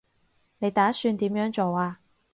[0.57, 1.99] 你打算點樣做啊